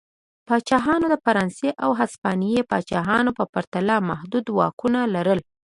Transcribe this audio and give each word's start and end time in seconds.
پاچا 0.47 0.95
د 1.11 1.15
فرانسې 1.25 1.69
او 1.83 1.89
هسپانیې 1.99 2.61
پاچاهانو 2.71 3.31
په 3.39 3.43
پرتله 3.53 3.95
محدود 4.09 4.45
واکونه 4.57 4.99
لرل. 5.15 5.39